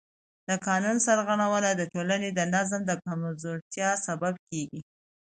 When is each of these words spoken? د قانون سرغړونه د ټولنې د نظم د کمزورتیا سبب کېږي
د 0.47 0.49
قانون 0.67 0.97
سرغړونه 1.05 1.69
د 1.75 1.81
ټولنې 1.93 2.29
د 2.33 2.39
نظم 2.53 2.81
د 2.85 2.91
کمزورتیا 3.05 3.89
سبب 4.07 4.33
کېږي 4.49 4.81